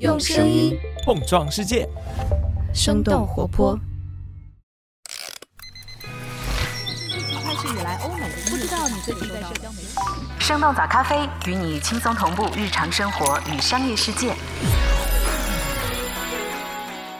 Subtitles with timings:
[0.00, 0.74] 用声音
[1.04, 1.86] 碰撞世界，
[2.72, 3.78] 生动活泼。
[7.44, 9.88] 开始以来，欧美不知道你最近在社交媒体。
[10.38, 14.32] 生动早咖啡与你轻松同步日常生活与商业世界。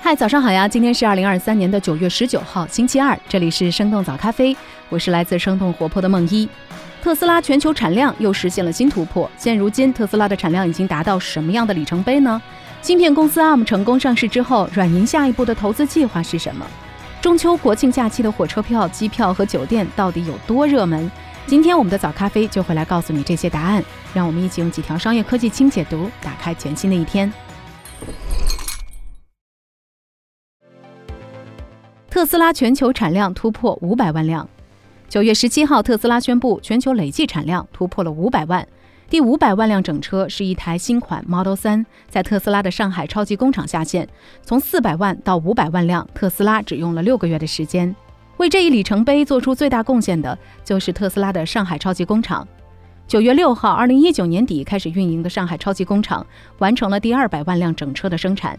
[0.00, 0.68] 嗨，早上好呀！
[0.68, 4.56] 今天是二零二三年的九月十九号，星期二，这里是生动早咖啡，
[4.88, 6.48] 我是来自生动活泼的梦一。
[7.02, 12.40] 特斯拉全球产量又实现了新突破，现如今特斯拉的产量已经达到什么样的里程碑呢？
[12.80, 16.64] 芯片公司 ARM 成功上市之后，软银下一步的投资计划是什么？
[17.20, 21.10] 中秋国庆假期的火车票、机票和酒店到底有多热门？
[21.46, 23.84] 今天我们的早咖啡就会来告诉你这些答案。
[24.14, 27.30] 让我们一起用几条商业科技轻解读，打开全新的一天。
[32.08, 34.48] 特斯拉全球产量突破五百万辆。
[35.08, 38.66] 九月十七号，特斯拉宣布全球累计产量突破了五百万。
[39.10, 44.06] 第五百万辆整车是一台新款 Model 3，在特斯拉的上海超级工厂下线。
[44.42, 47.96] 从四百万到五百万辆，特斯拉只用了六个月的时间。
[48.36, 52.46] 为这一里程碑做出最大贡献的，就是特斯拉的上海超级工厂。
[53.06, 56.26] 九月六号，二零一九年底开始运营的上海超级工厂
[56.58, 58.58] 完成了第二百万辆整车的生产。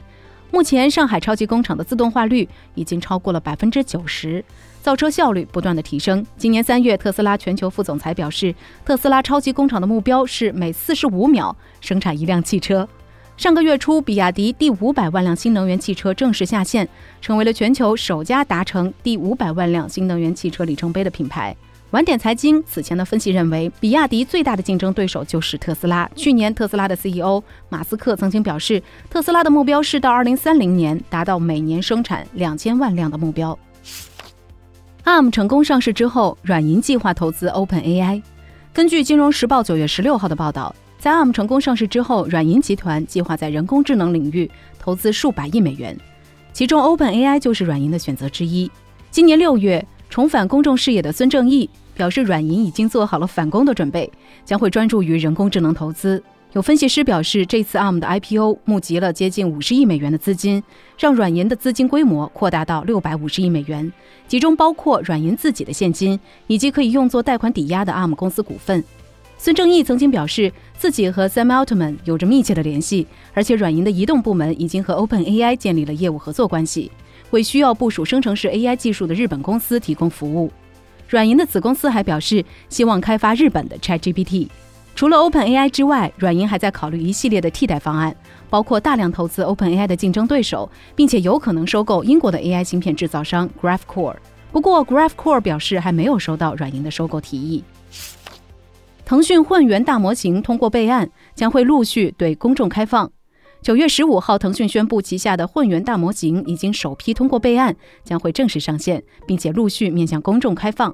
[0.51, 4.43] 目前，上海超级工厂的自动化率已经超过了百分之九十。
[4.81, 6.25] 造车效率不断的提升。
[6.37, 12.87] 今年三月，特斯拉全球副总裁表示，特斯拉超级工厂的目标是每四十五秒生产一辆汽车。
[13.37, 16.87] 上个月初，比亚迪第五百万辆新能源汽车正式下线，
[17.21, 21.55] 成为了全球首家达成第五百万辆新能源汽车里程碑的品牌。
[21.91, 26.07] 晚点财经此前的分析认为，比亚迪最大的竞争对手就是特斯拉。
[26.15, 33.57] 去年，特斯拉的 CEO 马斯克曾经表示，特斯拉的目标是到二零三零年达到每年生产两千万辆的目标。
[35.03, 38.21] ARM 成功上市之后，软银计划投资 OpenAI。
[38.71, 45.97] 根据《金融时报》九月十六号的报道，在 ARM 成功上市之后，软银集团计划在人工智能领域投资数百亿美元，
[46.53, 48.69] 其中 OpenAI 就是软银的选择之一。
[49.09, 54.11] 今年六月，重返公众视野的孙正义表示，软银已经做好了反攻的准备，
[54.43, 56.21] 将会专注于人工智能投资。
[56.53, 60.63] 有分析师表示，这次 ARM 的 IPO 募集了接近五十亿美元的资金，
[60.97, 63.91] 让软银的资金规模扩大到六百五十亿美元，
[64.27, 68.83] 其中包括软银自己的现金以及可以用作贷款抵押的 ARM 公司股份。
[69.37, 76.91] 孙正义曾经表示，自己和 Sam Altman 有着密切的联系，而且软银的移动部门已经和 OpenAI 建立了业务合作关系，
[77.31, 80.51] 为需要部署生成式 AI 技术的日本公司提供服务。
[81.07, 84.47] 软银的子公司还表示，希望开发日本的 ChatGPT。
[84.95, 88.15] 除了 OpenAI 之外，软银还在考虑一系列的替代方案，
[88.49, 94.17] 包括大量投资 OpenAI 的竞争对手，并且有可能收购英国的 AI 芯片制造商 Graphcore。
[94.51, 97.63] 不过，Graphcore 表示还没有收到软银的收购提议。
[99.05, 103.09] 腾讯混元大模型通过备案，将会陆续对公众开放。
[103.61, 107.75] 九月十五号，腾讯宣布旗下的混元大模型已经首批通过备案，
[108.05, 110.93] 将会正式上线，并且陆续面向公众开放。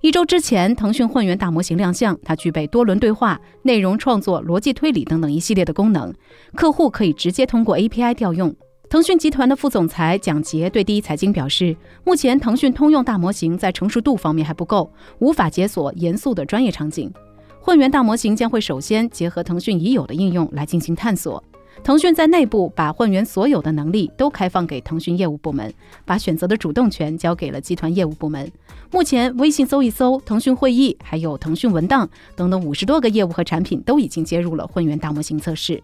[0.00, 6.14] 一周之前，腾讯混元大模型亮相，它具备多轮对话、内容创作、逻辑推理等等一系列的功能，
[6.54, 8.54] 客户可以直接通过 API 调用。
[8.88, 14.88] 腾讯集团的副总裁蒋杰对第一财经表示，目前腾讯通用大模型在成熟度方面还不够，
[15.18, 17.12] 无法解锁严肃的专业场景。
[17.60, 21.42] 混元大模型将会首先结合腾讯已有的应用来进行探索。
[21.82, 25.72] 腾讯在内部把混元所有的能力都开放给腾讯业务部门，
[26.04, 28.50] 把选择的主动权交给了集团业务部门。
[28.90, 35.82] 目前，微信搜一搜、腾讯会议、还有腾讯文档等等五十多个业务和产品都已经接入了混元大模型测试。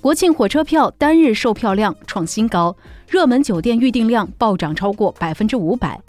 [0.00, 2.76] 国庆火车票单日售票量创新高，
[3.08, 6.00] 热门酒店预订量暴涨超过百分之五百。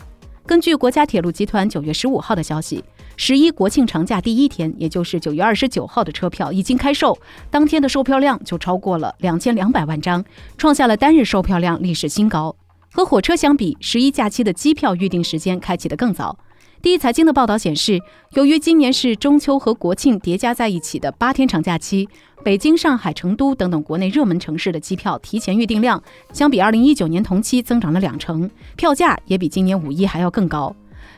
[0.45, 2.83] 根据国家铁路集团九月十五号的消息。
[3.19, 7.17] 十一国庆长假第一天，也就是九月二十九号的车票已经开售，
[7.49, 10.23] 当天的售票量就超过了两千两百万张，
[10.55, 12.55] 创下了单日售票量历史新高。
[12.91, 16.37] 和火车相比，十一假期的机票预订时间开启的更早。
[16.79, 17.99] 第一财经的报道显示，
[18.33, 22.07] 由于今年是中秋和国庆叠加在一起的八天长假期，
[22.43, 30.73] 北京、上海、成都等等国内热门城市的机票提前预订量，相比二零一九年同期增长了两成，票价也比今年五一还要更高。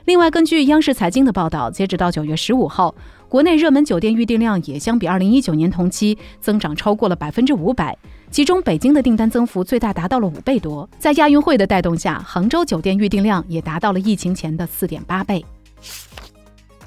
[0.10, 2.96] 另外，根据央视财经的报道，截止到九月十五号，
[3.28, 7.96] 国内热门酒店预订量也相比二零一九年同期增长超过了百分之五百，
[8.32, 10.90] 其中北京的订单增幅最大达到了五倍多。
[10.98, 15.46] 在亚运会的带动下，杭州酒店预订量也达到了疫情前的四点八倍。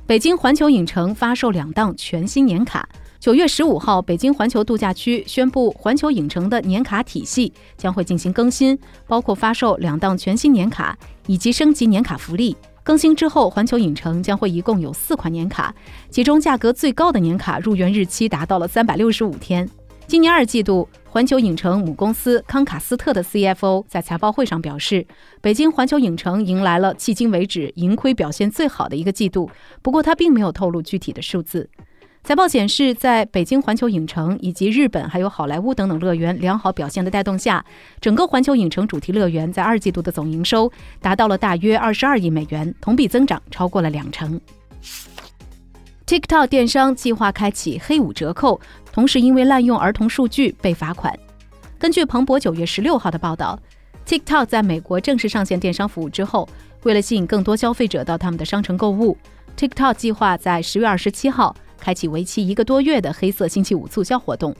[0.04, 2.88] 北京环球影城发售两档全新年卡。
[3.20, 8.76] 九月十五号，北京环球度假区宣布，环球影城的年卡体系将会进行更新，
[9.06, 10.98] 包括发售两档全新年卡
[11.28, 12.56] 以及升级年卡福利。
[12.84, 15.72] 更新之后，环球影城将会一共有四款年卡，
[16.10, 19.68] 其中价格最高的年卡入园日期达到了三百六十五天。
[20.08, 25.06] 今年二季度，环球影城母公司康卡斯特的 CFO 在财报会上表示，
[25.40, 29.48] 北京环球影城迎来了迄今为止盈亏表现最好的一个季度。
[29.80, 31.70] 不过，他并没有透露具体的数字。
[32.24, 37.64] 财报显示，在北京环球影城以及日本还有好莱坞等等乐园良好表现的带动下，
[38.00, 40.70] 整个环球影城主题乐园在二季度的总营收
[41.00, 44.40] 达到了大约二十二亿美元，同比增长超过了两成。
[46.06, 48.60] TikTok 电商计划开启黑五折扣，
[48.92, 51.12] 同时因为滥用儿童数据被罚款。
[51.76, 53.58] 根据彭博九月十六号的报道
[54.06, 56.48] ，TikTok 在美国正式上线电商服务之后，
[56.84, 59.18] 为了吸引更多消费者到他们的商城购物
[59.56, 64.54] ，TikTok 计划在十月二十七号开启为期一个多月的黑色星期五促销活动。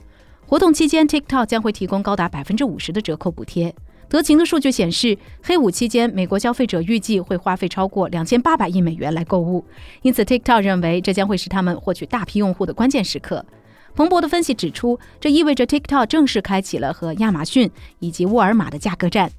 [0.45, 3.73] 活动期间，TikTok 将会提供高达百分之五十的折扣补贴。
[4.09, 9.63] 德勤的数据显示，黑五期间，美国消费者预计会花费超过两千八百亿美元来购物，
[10.01, 13.43] 因此 TikTok 认为这将会是他们获取大批用户的关键时刻。
[13.95, 19.31] 彭博的分析指出，这意味着 TikTok 正式开启了和亚马逊以及沃尔玛的价格战。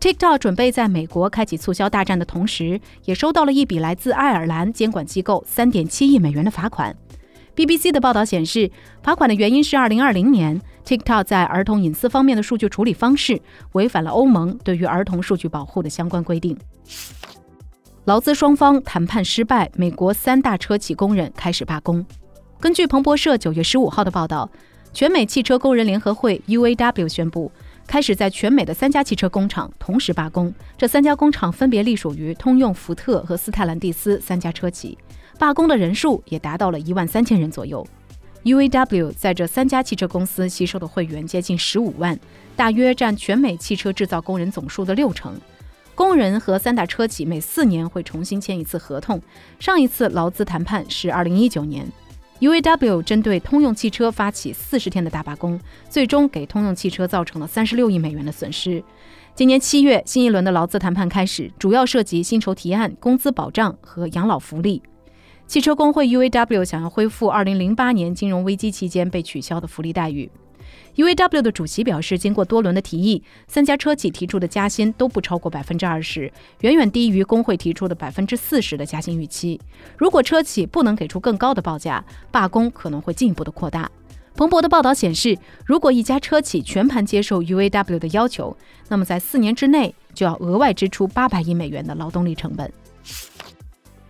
[0.00, 6.94] TikTok 准备在美国开启促销大战的同时，也收到了一笔来自爱尔兰监管机构三点七亿美元的罚款。
[7.56, 8.70] BBC 的报道显示，
[9.02, 13.40] 罚款的原因是2020年 TikTok 在儿童隐私方面的数据处理方式
[13.72, 16.56] 违反了欧盟对于儿童数据保护的相关规定。
[18.04, 22.04] 劳资双方谈判失败，美国三大车企工人开始罢工。
[22.60, 24.48] 根据彭博社9月15号的报道，
[24.92, 27.50] 全美汽车工人联合会 UAW 宣布，
[27.86, 30.52] 开始在全美的三家汽车工厂同时罢工。
[30.76, 34.98] 这三家工厂分别隶属于通用、福特和斯泰兰蒂斯三家车企。
[35.38, 37.86] 罢工的人数也达到了一万三千人左右。
[38.44, 42.18] UAW 在这三家汽车公司吸收的会员接近十五万，
[42.54, 45.34] 大约占全美汽车制造工人总数的六成。
[45.94, 49.20] 工人和三大车企每四年会重新签一次合同，
[49.58, 51.90] 上一次劳资谈判是二零一九年。
[52.40, 58.84] UAW 针对通用汽车发起四十天的大罢工，最终给通用汽车造成了三十六亿美元的损失。
[59.34, 64.82] 今年七月，新一轮的劳资谈判开始，主要涉及薪酬提案、工资保障和养老福利。
[65.46, 70.30] 汽车工会 UAW 想要恢复二零零八年金融危机期间被取消的福利待遇。
[70.96, 79.60] UAW 的主席表示，经过多轮的提议，三家车企提出的加薪都不超过百分之二十，远远低于工会提出的百分之四十的加薪预期。
[79.98, 83.90] 如果车企不能给出更高的报价，罢工可能会进一步的扩大。
[84.34, 88.56] 彭博的报道显示，如果一家车企全盘接受 UAW 的要求，
[88.88, 92.70] 那么在四年之内就要额外支出八百亿美元的劳动力成本。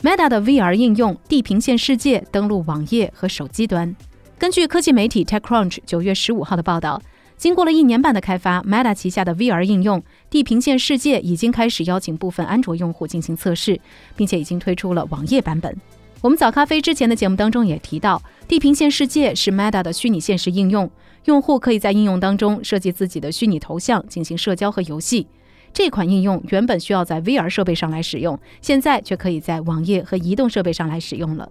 [0.03, 3.95] Meta 的 VR 应用地平线世界登陆网页和手机端。
[4.39, 7.01] 根据科技媒体 TechCrunch 九月十五号的报道，
[7.39, 13.81] 经过了一年半的开发，Meta 旗下的 VR 应用地平线世界已经开始邀请部分安卓用户进行测试，
[14.15, 15.75] 并且已经推出了网页版本。
[16.21, 20.91] 我们早咖啡之前的节目当中也提到，地平线世界是 Meta 的虚拟现实应用，
[21.25, 25.27] 用户可以在应用当中设计自己的虚拟头像，进行社交和游戏。
[25.73, 31.51] 这款应用原本需要在 VR 设备上来使用，现在却可以在网页和移动设备上来使用了。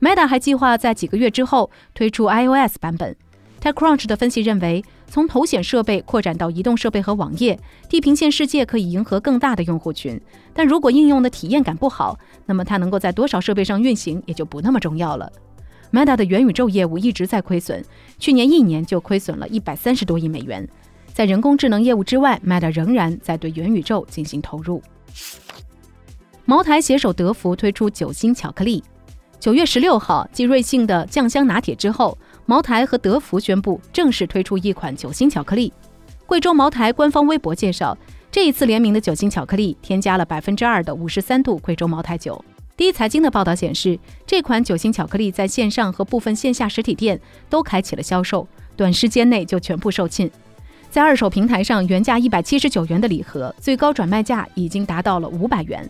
[0.00, 3.16] Meta 还计划在几个月之后推出 iOS 版本。
[3.60, 7.58] TechCrunch 的分析认为，从头显设备扩展到移动设备和网页，
[7.88, 10.20] 地平线世界可以迎合更大的用户群。
[10.54, 12.16] 但如果应用的体验感不好，
[12.46, 15.30] 那么它能够在多少设备上运行也就不那么重要了。
[15.90, 17.84] Meta 的元宇宙业务一直在亏损，
[18.20, 20.68] 去年一年就亏损了一百三十多亿美元。
[21.12, 24.80] 在人工智能业务之外，Meta 仍然在对元宇宙进行投入。
[26.44, 28.84] 茅台携手德芙推出酒心巧克力。
[29.40, 35.72] 九月十六号，继瑞幸的酱香拿铁之后，茅台和德芙宣布正式推出一款酒心巧克力。
[36.26, 37.96] 贵州茅台官方微博介绍，
[38.32, 42.44] 这一次联名的酒心巧克力添加了百分之二的五十三度贵州茅台酒。
[42.76, 48.44] 第一财经的报道显示，这款酒心巧克力在线上和部分线下实体店都开启了销售，
[48.76, 50.28] 短时间内就全部售罄。
[50.90, 55.88] 在二手平台上，原价一百七十九元的礼盒，最高转卖价已经达到了五百元。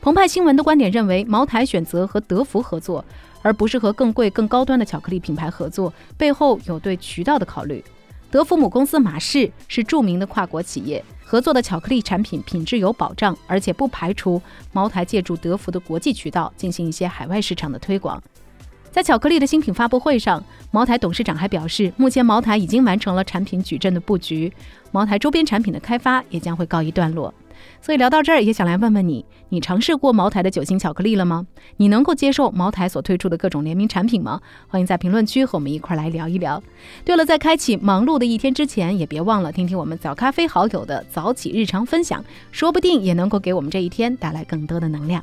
[0.00, 3.04] 澎湃新闻的观点认为，茅台选择和德芙合作，
[3.42, 7.84] 而不是和更贵、更高端的巧克力品牌合作，背后有对渠道的考虑。
[8.30, 14.40] 德芙母公司马氏是著名的跨国企业，合作的巧克力产品品质有保障，而且不排除
[14.72, 18.22] 茅台借助德芙的国际渠道进行一些海外市场的推广。
[18.90, 24.50] 在巧克力的新品发布会上，茅台董事长还表示，目前茅台已经完成了产品矩阵的布局，
[24.92, 27.32] 茅台周边产品的开发也将会告一段落。
[27.82, 31.44] 所以聊到这儿，也想来问问你：你尝试过茅台的酒心巧克力了吗？
[31.76, 34.40] 你能够接受茅台所推出的各种联名产品吗？
[34.68, 36.62] 欢迎在评论区和我们一块儿来聊一聊。
[37.04, 45.22] 对了，在开启忙碌的一天之前，也别忘了听听我们早咖啡好友的早起日常分享，说不定也能够给我们这一天带来更多的能量。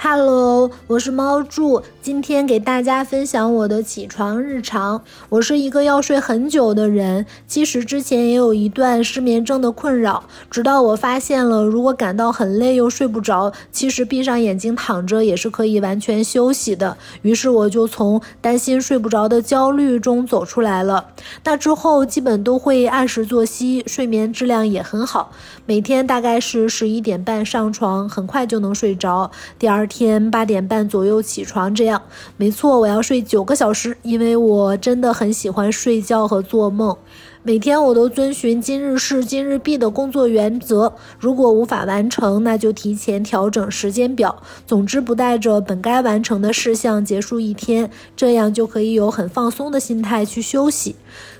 [0.00, 5.02] Hello，我是猫柱，今天给大家分享我的起床日常。
[5.28, 16.96] 我是一个要睡很久的人，其实之前也有一段失眠症的困扰，直到我发现了，如果感到很累又睡不着，其实闭上眼睛躺着也是可以完全休息的。
[17.22, 21.08] 于是我就从担心睡不着的焦虑中走出来了。
[21.42, 25.32] 那之后基本都会按时作息，睡眠质量也很好，
[25.68, 29.30] 每天大概是十一点半上床，很快就能睡着。
[29.58, 29.86] 第二。
[29.86, 32.00] 天八点半左右起床，这样
[32.36, 36.96] 没错，我要睡九个小时，因为我真的很喜欢睡觉和做梦。
[37.42, 44.42] 每天我都遵循今日事今日毕的工作原则，如果无法完成，那就提前调整时间表。
[44.66, 50.96] 总之，不带着本该完成的事项结束一天，这样就可以有很放松的心态去休息。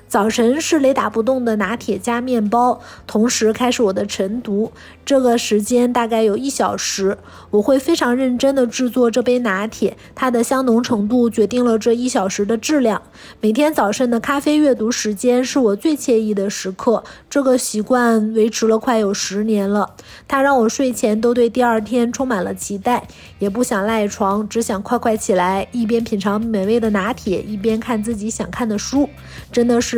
[0.08, 4.72] 早晨是雷打不动的拿铁加面包，同时开始我的晨读。
[5.04, 7.18] 这个时间大概有一小时，
[7.50, 13.02] 我会非常认真地制作这杯拿铁，它的香浓程度决定了这一小时的质量。
[13.42, 19.94] 每天早晨的咖啡阅读时间是我最惬意的时刻，这个习惯维持了快有十年了。
[20.26, 23.06] 它让我睡前都对第二天充满了期待，
[23.38, 29.06] 也不想赖床，只想快快起来，一边品尝美味的拿铁，一边看自己想看的书，
[29.52, 29.97] 真的是。